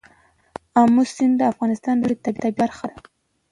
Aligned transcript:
آمو 0.81 1.03
سیند 1.15 1.33
د 1.37 1.41
افغانستان 1.51 1.95
د 1.97 2.03
ښکلي 2.07 2.17
طبیعت 2.25 2.53
برخه 2.61 2.85
ده. 2.91 2.97